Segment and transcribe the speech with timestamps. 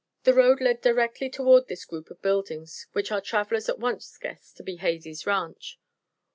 [0.23, 4.57] The road led directly toward this group of buildings, which our travelers at once guessed
[4.57, 5.79] to be "Hades Ranch."